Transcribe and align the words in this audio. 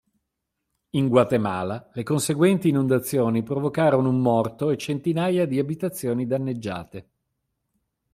In 0.93 1.09
Guatemala 1.09 1.91
le 1.93 2.01
conseguenti 2.01 2.69
inondazioni 2.69 3.43
provocarono 3.43 4.09
un 4.09 4.19
morto 4.19 4.71
e 4.71 4.77
centinaia 4.77 5.45
di 5.45 5.59
abitazioni 5.59 6.25
danneggiate. 6.25 7.09